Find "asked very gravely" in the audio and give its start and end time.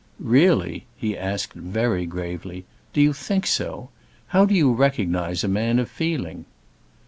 1.15-2.65